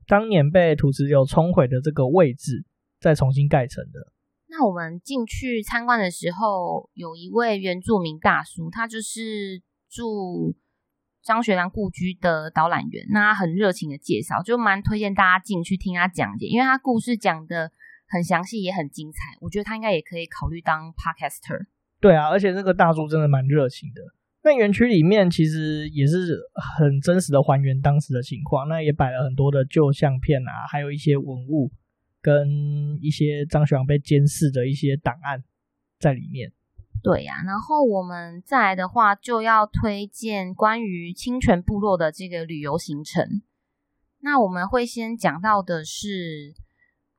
[0.06, 2.64] 当年被土石流冲毁的这个位置，
[3.00, 4.12] 再重新盖成的。
[4.48, 10.56] 那我们进去参观的时候，有一位原住民大叔，他就是住
[11.22, 13.04] 张学良故居的导览员。
[13.10, 17.72] 那他很热情的介绍，就蛮推荐大家进去听他讲解，因为他故事讲的
[18.08, 19.36] 很详细，也很精彩。
[19.40, 21.66] 我觉得他应该也可以考虑当 podcaster。
[22.00, 24.00] 对啊，而且那个大叔真的蛮热情的。
[24.46, 26.38] 那园区里面其实也是
[26.78, 31.72] 很真实的还原当时的情况，那也摆了很多的旧相片啊，还有一些文物
[32.22, 35.42] 跟一些张学良被监视的一些档案
[35.98, 36.52] 在里面。
[37.02, 43.42] 对呀、然后我们再来的话就要推荐关于清泉部落的这个旅游行程。
[44.20, 46.54] 那我们会先讲到的是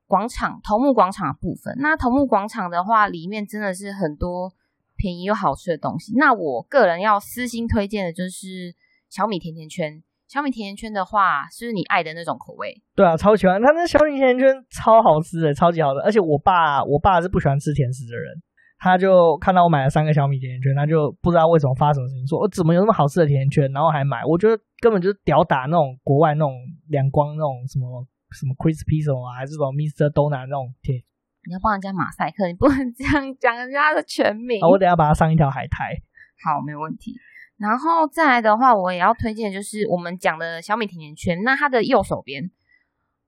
[0.06, 1.76] 广场头目广场的部分。
[1.78, 4.54] 那头目广场的话，里面真的是很多。
[4.98, 8.74] 便宜又好吃的东西，那我个人要私心推荐的就是
[9.08, 10.02] 小米甜甜圈。
[10.28, 12.74] 小米甜甜圈的话，是不是你爱的那种口味？
[12.94, 13.62] 对啊，超喜欢。
[13.62, 16.00] 它那小米甜甜圈超好吃的，超级好吃。
[16.00, 18.36] 而且我爸，我爸是不喜欢吃甜食的人，
[18.78, 24.20] 他就看到我买了三个小米甜甜圈，他就不知道为什么发什么事情，说我怎么有那么好吃的甜甜圈，然后还买。
[24.26, 26.52] 我觉得根本就是屌打那种国外那种
[26.88, 28.04] 两光那种什么
[28.36, 30.12] 什么 crispy 什么还是什么 Mr.
[30.12, 31.00] Donut 那种甜。
[31.48, 34.60] 你要帮人家马赛克，你不能这样讲人家的全名。
[34.60, 35.96] 我等下把它上一条海苔。
[36.44, 37.18] 好，没问题。
[37.56, 41.42] 然后再来的话，我也要推荐，就是我们讲的小米甜甜圈。
[41.42, 42.50] 那它的右手边，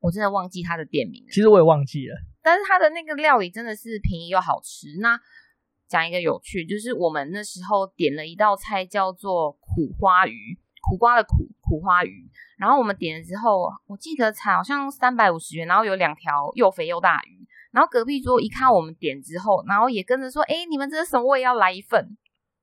[0.01, 1.31] 我真的忘记它的店名了。
[1.33, 4.89] 其实我也忘记了，但是它的那个料理真的是便宜又好吃。
[5.01, 5.19] 那
[5.89, 12.31] 讲一个有趣，就是我们那时候点了一道菜叫做苦花鱼，苦瓜的苦，苦花鱼。
[12.59, 17.40] 然后我们点了之后，我记得才好像三百五十元，然后有两条又肥又大鱼。
[17.73, 21.25] 然后隔壁桌一看我们点之后，然后也跟着说：“哎，你们这是什么？
[21.25, 22.17] 我也要来一份。”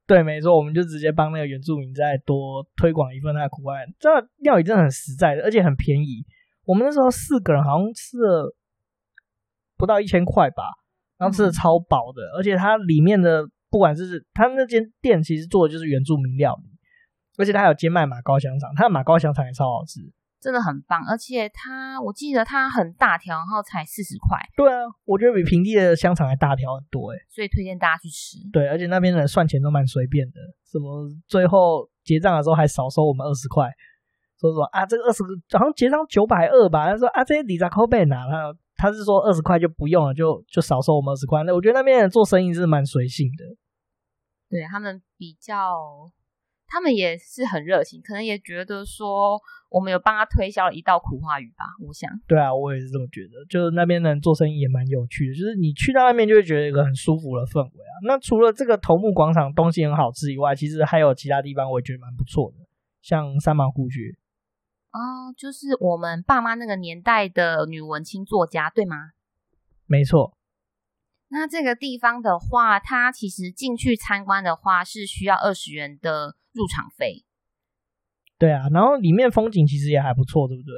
[0.08, 3.76] 对，没错，我们就直接帮那个原住民再多推广一份那个苦瓜。
[4.00, 6.26] 这料理真的很实在的，而且很便宜。
[6.66, 8.56] 我们那时候四个人好像吃了
[9.78, 10.64] 不到一千块吧，
[11.18, 12.22] 然后吃的超饱的。
[12.22, 16.70] 嗯、而且它里面的不管是它那间店，其实做的就是原住民料理，
[17.38, 20.00] 而且它还有兼卖马高香肠，它的马高香肠也超好吃。
[20.40, 24.38] 真的很棒，而且它我记得它很大条，然后才四十块。
[24.56, 28.38] 对啊，我觉得比平地的香肠还大条很多诶，所以推荐大家去吃。
[28.54, 30.40] 对，而且那边的人算钱都蛮随便的，
[30.72, 33.68] 什么最后结账的时候还少收我们二十块，
[34.40, 35.24] 说什么啊这个二十
[35.58, 41.42] 好像结账九百二吧，他说啊这些里扎扣贝拿，了他是说二十块就不用了，就就少收我们二十块。
[41.44, 43.44] 那我觉得那边人做生意是蛮随性的，
[44.50, 46.12] 对他们比较。
[46.68, 52.12] 他们也是很热情，可能也觉得说我们有帮他推销了一道苦花鱼吧，我想。
[52.28, 53.46] 对啊，我也是这么觉得。
[53.50, 57.94] 就是那边人做生意也蛮有趣的，就是你去到那边就会觉得一个很舒服的氛围啊。
[58.06, 62.66] 那除了这个头目广场东西很好吃以外，其实还有其他地方我也觉得蛮不错的，
[63.02, 64.18] 像三毛故居。
[64.92, 69.12] 哦，就是我们爸妈那个年代的女文青作家，对吗？
[69.86, 70.36] 没错。
[71.30, 77.24] 那这个地方的话，它其实进去参观的话是需要二十元的入场费。
[78.40, 80.74] 对啊，然后里面风景其实也还不错，对不对？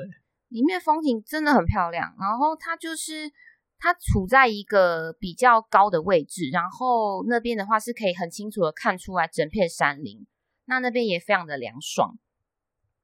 [0.50, 3.32] 里面风景真的很漂亮，然后它就是
[3.78, 10.26] 它处在一个比较高的位置，然后那边的话是可以很清楚的看出来整片山林，
[10.66, 12.18] 那那边也非常的凉爽。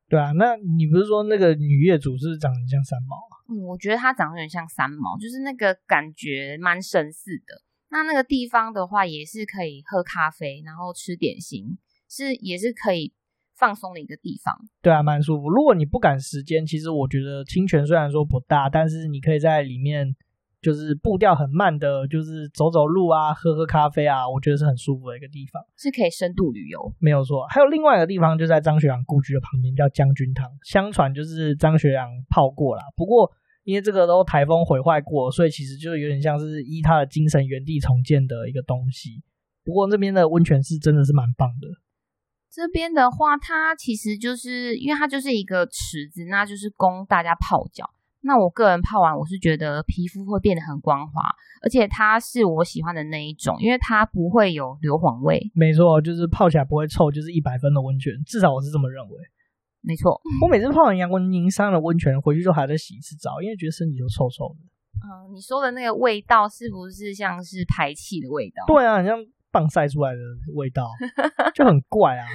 [0.07, 3.35] 对啊，那你不是说那个女业主是长得像三毛啊？
[3.49, 7.61] 嗯，我觉得她长得有点像三毛，就是那个感觉蛮神似的。
[7.89, 11.77] 那那个地方的话，也是可以喝咖啡，然后吃点心，
[12.09, 13.13] 是也是可以
[13.57, 14.53] 放松的一个地方。
[14.81, 15.49] 对啊，蛮舒服。
[15.49, 20.15] 如果你不赶时间，其实我觉得清泉虽然说不大，但是你可以在里面。
[20.61, 27.45] 就是步调很慢的，就是走走路啊，喝喝咖啡啊，我觉得是很舒服的一个地方，是可以深度旅游，没有错。
[27.49, 30.49] 还有另外一个地方，就在张学良故居的旁边，叫将军堂。
[30.63, 33.31] 相传就是张学良泡过啦，不过
[33.63, 39.21] 因为这个都台风毁坏过，所以其实就有点像是依他的精神原地重建的一个东西。
[39.63, 41.67] 不过这边的温泉是真的是蛮棒的。
[42.55, 47.89] 这边的话，它其实就是因为它就是一个池子，那就是供大家泡脚。
[48.21, 51.21] 那我个人泡完，我是觉得皮肤会变得很光滑，
[51.61, 55.51] 而且它是我喜欢的那一种，因为它不会有硫磺味。
[55.53, 59.17] 没错，就是泡起来不会臭，就是一百分的温泉，至少我是这么认为。
[59.81, 64.65] 没错，我每次泡完阳光凝山的温泉回去就还在洗一次澡，因为觉得身体就臭臭的。
[65.03, 68.63] 嗯，你说的那个味道是不是像是排气的味道？
[68.65, 69.19] 对啊，很像
[69.55, 70.19] 棒晒出来的
[70.53, 70.91] 味道，
[71.55, 72.27] 就很怪啊。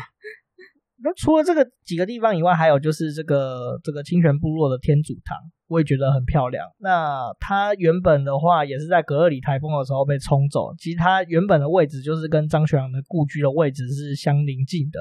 [1.02, 5.36] 那除了这个几个地方以外，还有就是这个这个清泉部落的天主堂，
[5.68, 6.66] 我也觉得很漂亮。
[6.78, 14.98] 那它原本的话也是在葛二里台风的时候被冲走，其实它原本的位置就是跟张学良的故居的位置是相邻近的，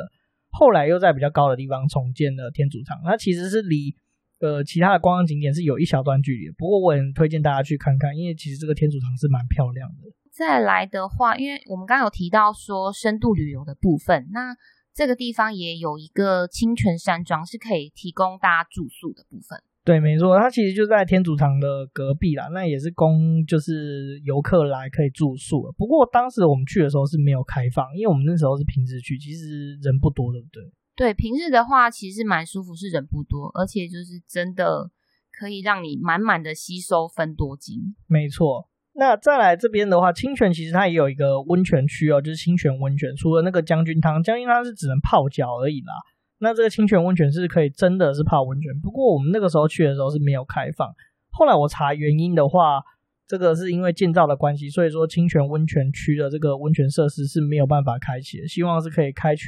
[0.51, 2.99] 后来又在比较高的地方重建了天主堂。
[3.05, 3.95] 它其实是离
[4.41, 10.07] 呃其他的观光景点是有一小段距离，不过我很推荐大家去看看，因为其实这个天主堂是蛮漂亮的。
[10.39, 14.55] 再来的话，因为我们刚刚有提到说深度旅游的部分，那。
[14.91, 19.57] 这个地方也有一个清泉山庄，是可以提供大家住宿的部分。
[19.85, 25.71] 对，没错，它其实就在天主堂的隔壁啦，那也是供就是游客来可以住宿的。
[25.77, 30.63] 不过当时我们去的时候是没有开放，因为我们那时候是平日去，其实人不多，对不对？
[30.97, 34.91] 对，平日的话其实蛮舒服，是人不多，而且就是真的
[35.31, 37.95] 可以让你满满的吸收分多金。
[38.07, 38.67] 没错。
[38.99, 43.15] 那再来这边的话，清泉其实它也有一个温泉区哦，就是清泉温泉。
[43.15, 45.93] 除了那个将军汤，将军汤是只能泡脚而已啦。
[46.39, 50.93] 那这个清泉温泉是可以真的是泡温泉，不过我们那个时候去的时候是没有开放。
[51.31, 52.81] 后来我查原因的话，
[53.25, 58.47] 这个是因为建造的关系，所以说清泉温泉区的这个温泉设施是没有办法开启的。
[58.49, 59.43] 希望是可以开启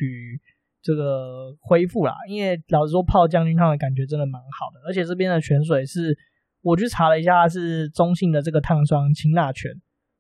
[0.82, 6.18] 这个恢复啦，因为老实说泡将军汤的感觉真的蛮好的，而且这边的泉水是。
[6.62, 9.71] 我去查了一下，它是中性的这个碳酸氢钠泉，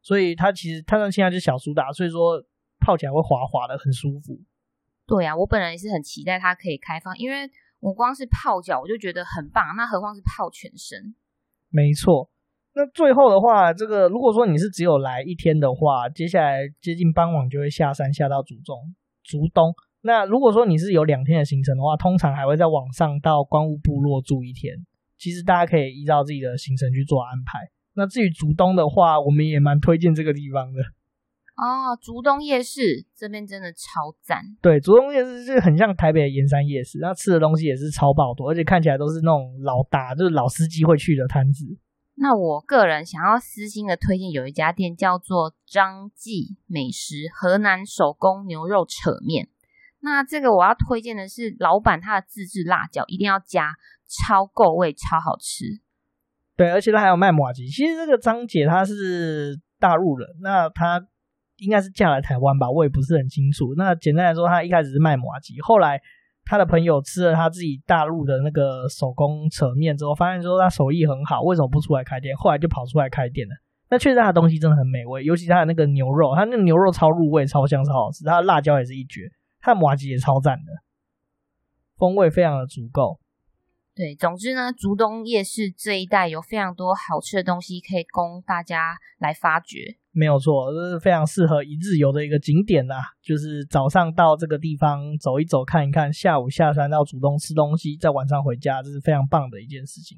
[0.01, 2.43] 所以它其实碳酸氢钠就是小苏打，所以说
[2.79, 4.39] 泡起来会滑滑的，很舒服。
[5.05, 7.49] 对啊，我本来也是很期待它可以开放，因为
[7.79, 11.13] 我光是泡脚我就觉得很棒，那何况是泡全身？
[11.69, 12.29] 没错。
[12.73, 19.73] 那最后的话，这个如果说你是只有来一天的话，接下来接近傍晚就会下山下到竹中竹东。
[20.01, 24.73] 那如果说你是有两天的行程的话，通常还会在往上到关雾部落住一天。
[25.21, 27.59] 其实大家可以依照自己的行程去做安排。
[27.93, 30.81] 那至于竹东的话，我们也蛮推荐这个地方的。
[31.57, 34.41] 哦，竹东夜市这边真的超赞。
[34.63, 41.77] 对，竹东夜市就很像台北的盐山夜市，那吃的东西也是超爆多，而且看起来都是那种老大，就是老司机会去的摊子。
[42.15, 49.49] 那我个人想要私心的推荐，有一家店叫做张记美食河南手工牛肉扯面。
[49.99, 53.75] 那这个我要推荐的是，老板他的自制辣椒一定要加。
[54.11, 55.65] 超够味，超好吃。
[56.55, 57.65] 对，而且他还有卖麻糬。
[57.73, 61.03] 其实这个张姐她是大陆人，那她
[61.57, 63.73] 应该是嫁来台湾吧，我也不是很清楚。
[63.75, 66.01] 那简单来说，她一开始是卖麻糬，后来
[66.43, 72.35] 他的朋友吃了他自己大陆的那个手工扯面之后，发现说他手艺很好，为什么不出来开店？
[72.35, 73.55] 后来就跑出来开店了。
[73.89, 78.25] 那确实他的东西真的很美味，尤其他的那个牛肉，他那个牛肉超入味、超香、超好吃。
[78.25, 80.71] 他的辣椒也是一绝，他的麻糬也超赞的，
[81.97, 83.19] 风味非常的足够。
[83.93, 89.97] 对，总之呢，竹东夜市这一带有非常多好吃的东西可以供大家来发掘。
[90.13, 93.01] 没有错，这是非常适合一日游的一个景点啦。
[93.21, 100.17] 就是早上到这个地方走一走、看一看，下午下山到竹东吃东西，再晚上回家，这是非常棒的一件事情。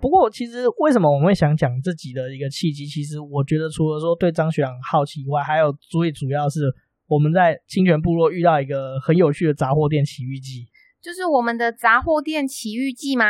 [0.00, 2.86] 不过，其实为什么我们会想讲这集的一个契机？
[2.86, 6.72] 其实我觉得，除了说对张学良好奇以外，还有最主要是。
[7.08, 10.66] 我们在清泉部落遇到一个很有趣的杂货店奇遇记，
[11.00, 13.24] 就是我们的杂货店奇遇记吗？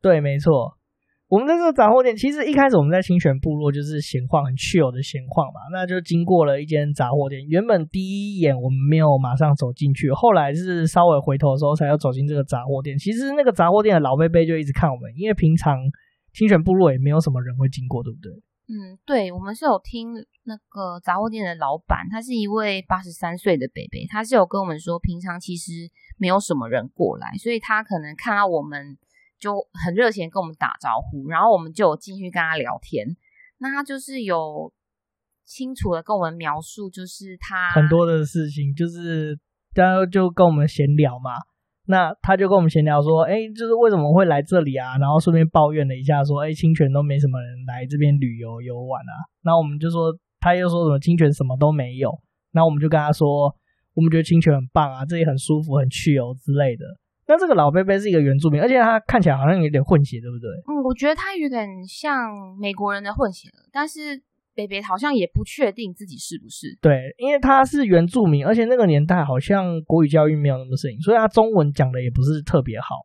[0.00, 0.78] 对，没错。
[1.28, 5.60] 我们在这个杂货店，其实一开始我们在清泉部落就是闲晃，很 chill 的闲晃嘛。
[5.72, 8.00] 那就经过了一间杂货店，原本第
[8.36, 12.98] 一眼我们没有马上走进去，后来是稍微回头的时候才要走进这个杂货店。
[12.98, 15.78] 其实那个杂货店的老伯伯就一直看我们，因为平常
[16.34, 18.30] 清泉部落也没有什么人会经过，对不对？
[18.72, 20.14] 嗯，对，我们是有听
[20.44, 25.72] 那个杂货店的老板，他是一位八十三岁的伯伯，他是有跟我们说，平常其实
[26.16, 28.96] 没有什么人过来，所以他可能看到我们
[29.38, 33.14] 就很热情跟我们打招呼，然后我们就有进去跟他聊天。
[33.58, 34.72] 那他就是有
[35.44, 39.38] 清楚的跟我们描述，就是他很多的事情，就是
[39.74, 41.32] 大家就跟我们闲聊嘛。
[41.86, 44.96] 那他就跟我们闲聊说，哎、就是为什么会来这里啊？
[44.98, 49.12] 然后顺便抱怨了一下，说，哎、清泉都没什么人来这边旅游游玩啊。
[49.42, 52.12] 那我们就说，他又说什么清泉什么都没有。
[52.52, 53.52] 那我们就跟他说，
[53.94, 56.84] 我们觉得清泉很棒啊，这里很舒服，很去游之类的。
[57.26, 60.48] 那这个老贝贝是一个原住民，而且他看起来好像有点混血，对不对？
[60.68, 62.30] 嗯，我觉得他有点像
[62.60, 64.22] 美国人的混血，但是。
[64.54, 66.78] 北北好像也不确定自己是不是。
[66.80, 72.96] 对，因为他是原住民，而且那个年代好像国语教育没有那么盛行，所以他中文讲的也不是特别好。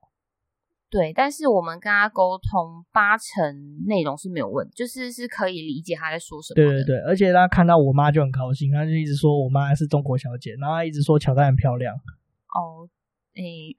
[0.89, 6.55] 对，但是我们跟他沟通，八成内容是没有问题，就是是可以理解他在说什么。
[6.55, 11.93] 对对对，而且他看到我妈就很高兴，他就一直说我妈是中国小姐，然后他一直说乔丹很漂亮。
[11.95, 12.87] 哦。
[13.37, 13.75] 诶、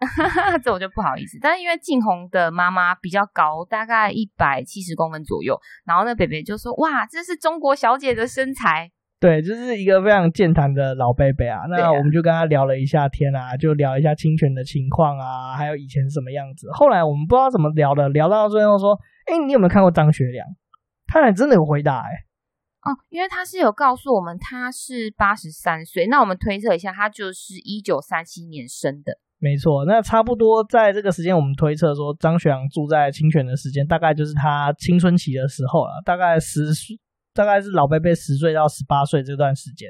[0.52, 1.36] 欸，这我就不好意思。
[1.40, 8.90] 但是因为静红的妈妈比较高，大概一百七十公分左右，然后那北北就说：“哇，这是中国小姐的身材。”
[9.20, 11.62] 对，就是一个非常健谈的老贝贝啊。
[11.68, 16.68] 那我们就跟他聊了一下天啊，就聊一下侵权的情况啊，还有以前是什么样子。
[16.72, 18.96] 后来我们不知道怎么聊的，聊到最后说
[19.26, 20.46] ：“哎、欸，你有没有看过张学良？”
[21.12, 22.24] 他俩真的有回答哎、欸。
[22.88, 29.18] 哦，因为他是有告诉我们他是八十三岁，那我们推测一下，他就是一九三七年生的。
[29.40, 36.98] 没错，那差不多在这个时间，我们推测说张学良住在清泉的时间，大概就是他青春期的时候了，大概十岁，
[37.32, 39.88] 大概是老伯伯十岁到十八岁这段时间。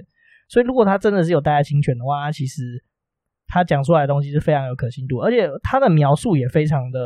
[0.50, 2.84] 所以，如果他真的是有待在清泉的话，他其实
[3.46, 7.00] 他讲出来的东西是非常有可信度，而且他的描述也非常的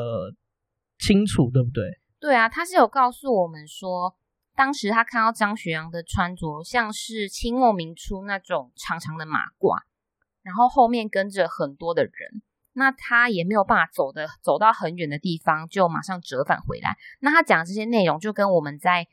[0.98, 1.84] 清楚，对不对？
[2.18, 4.16] 对啊，他是有告诉我们说，
[4.56, 9.80] 当时他看到张学良的穿着像是清末民初那种长长的马褂。
[10.42, 16.96] 然后后面跟着很多的人，那他也没有办法走的走到很远的地方，就马上折返回来。
[17.20, 19.06] 那他讲的这些内容，就跟我们在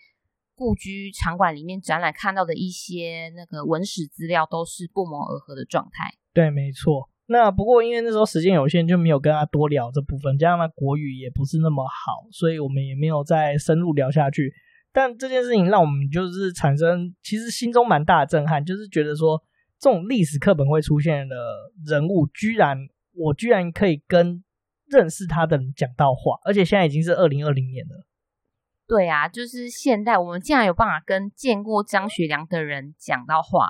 [0.56, 6.14] 故居场馆里面展览看到的一些那个文史资料都是不谋而合的状态。
[6.34, 7.10] 对，没错。
[7.28, 14.52] 那不过因为那时候时间有限，就没有跟他多聊这部分，加上他国语也不是那么好，所以我们也没有再深入聊下去。
[14.92, 19.40] 但这件事情让我们就是产生其实心中蛮大的震撼，就是觉得说。
[19.80, 21.36] 这种历史课本会出现的
[21.88, 22.78] 人物，居然
[23.16, 24.44] 我居然可以跟
[24.88, 28.06] 认识他的人讲到话，而且现在已经是二零二零年了。
[28.88, 33.70] 对啊，就是现代，我们竟然有办法跟见过张学良的人讲到话，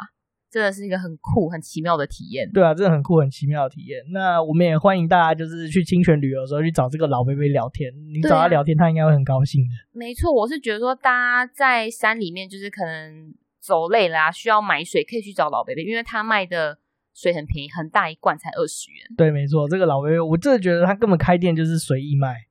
[0.49, 2.49] 真的是一个很酷、很奇妙的体验。
[2.51, 4.01] 对啊，真的很酷、很奇妙的体验。
[4.11, 7.91] 那我们也欢迎大家，就是去清泉旅游的时候去找这个老伯伯聊天。
[8.13, 9.69] 你找他聊天，他应该会很高兴的。
[9.91, 11.11] 没错，我是觉得说，大
[11.45, 13.35] 家在山里面，就是可能。
[13.59, 16.77] 走累了啊，需要买水，可以去找老伯伯，因为他卖的
[17.13, 19.05] 水很便宜，很大一罐才二十元。
[19.17, 22.45] 对，没错，这个老伯伯，我真的觉得他根本开店就是随意卖，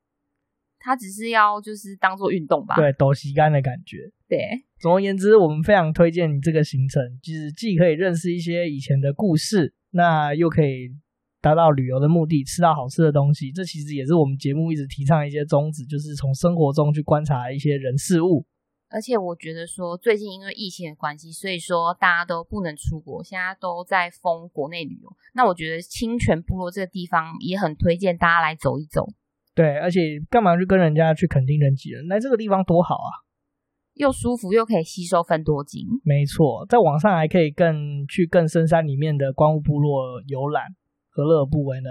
[0.79, 4.11] 他只是要就是当做运动吧，对，抖吸干的感觉。
[4.27, 10.89] 对，总而言之，我们非常推荐你这个行程，就是既可以认识一些以前的故事，那又可以
[11.41, 13.51] 达到旅游的目的，吃到好吃的东西。
[13.51, 18.45] 这其实也是我们节目一直提倡一些宗旨，就是从生活中去观察一些人事物。
[18.89, 25.09] 而且我觉得说，最近因为疫情的关系，所以说大家都不能出国，现在都在封国内旅游。
[25.33, 29.07] 那我觉得清泉部落这个地方也很推荐大家来走一走。
[29.53, 32.07] 对，而且干嘛去跟人家去垦丁人挤人？
[32.07, 33.29] 来这个地方多好啊！
[33.93, 35.85] 又舒服又可以吸收分多金。
[36.03, 40.63] 没错，在网上还可以更去更深山里面的光雾部落游览，
[41.09, 41.89] 何乐而不为呢？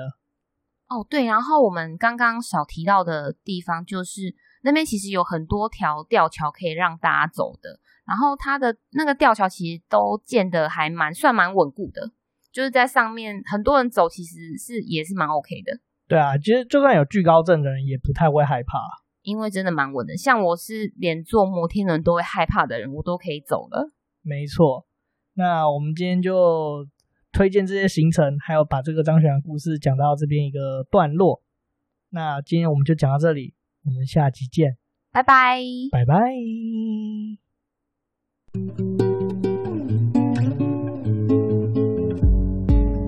[0.89, 12.11] 哦，对，然后我们刚刚少提到的地方就是那边其实有很多条吊桥可以让大家走的，然后它的那个吊桥其实都建的还蛮算蛮稳固的，
[12.53, 15.81] 就是在上面很多人走其实是也是蛮 OK 的。
[16.09, 18.79] 对啊，其实就算有惧高症的人也不太会害怕，
[19.23, 20.17] 因为真的蛮稳的。
[20.17, 23.93] 像我是连坐摩天轮都会害怕的人，我都可以走了。
[24.23, 24.87] 没错，
[25.35, 26.87] 那我们今天就
[27.31, 31.43] 推荐这些行程，还有把这个张学良故事讲到这边一个段落。
[32.09, 33.53] 那今天我们就讲到这里，
[33.89, 34.77] 我们下期见，
[35.11, 36.15] 拜拜，拜拜。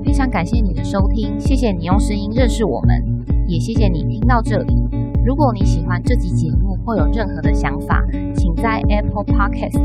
[0.03, 4.75] 非常感谢你的收听，谢谢你用声音认识我们，也谢谢你听到这里。
[5.23, 8.03] 如果你喜欢这集节目或有任何的想法，
[8.35, 9.79] 请在 Apple Podcast、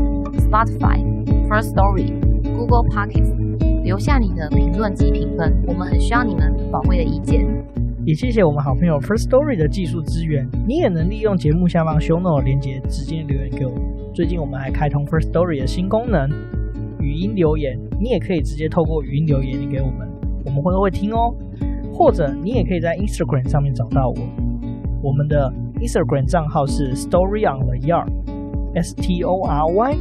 [0.48, 0.98] Spotify、
[1.46, 2.08] First Story、
[2.56, 7.44] Google Podcast 留下你的评论及评分，我们很需要你们宝贵的意见。
[8.06, 13.72] 也谢谢我们好朋友 First Story 的技术支援，你也能利用节目下方 Show Note 连接直接留言给我。
[14.14, 16.30] 最近我们还开通 First Story 的新功能，
[17.00, 20.08] 语音留言，你也可以直接透过语音留言给我们。
[20.44, 21.34] 我们会都会听哦，
[21.92, 24.16] 或者你也可以在 Instagram 上面找到我。
[25.02, 29.96] 我们的 Instagram 账号是 Story on the Yard，S T O R Y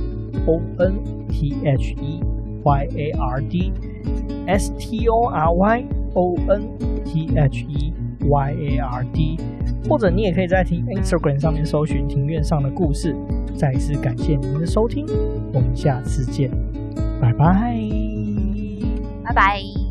[0.46, 0.94] O N
[1.28, 2.22] T H E
[2.64, 6.62] Y A R D，S T O R Y O N
[7.16, 7.94] T H E
[8.28, 9.40] Y A R D。
[9.88, 13.16] 或者你也可以在听 Instagram 上面搜寻庭院上的故事。
[13.56, 15.06] 再一次感谢您的收听，
[15.54, 16.52] 我们下次见，
[17.22, 17.80] 拜拜，
[19.24, 19.85] 拜拜。